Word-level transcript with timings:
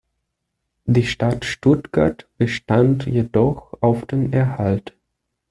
Die 0.85 1.05
Stadt 1.05 1.45
Stuttgart 1.45 2.27
bestand 2.39 3.05
jedoch 3.05 3.77
auf 3.81 4.07
dem 4.07 4.33
Erhalt. 4.33 4.97